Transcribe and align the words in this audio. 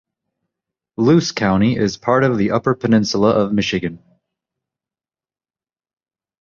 Luce 0.97 1.31
County 1.31 1.77
is 1.77 1.95
part 1.95 2.23
of 2.23 2.39
the 2.39 2.49
Upper 2.49 2.73
Peninsula 2.73 3.29
of 3.33 3.53
Michigan. 3.53 4.01